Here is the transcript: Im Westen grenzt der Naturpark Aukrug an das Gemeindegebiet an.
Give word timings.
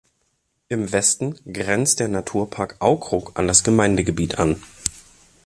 Im 0.67 0.91
Westen 0.91 1.35
grenzt 1.53 1.99
der 1.99 2.07
Naturpark 2.07 2.77
Aukrug 2.79 3.37
an 3.37 3.47
das 3.47 3.63
Gemeindegebiet 3.63 4.39
an. 4.39 4.55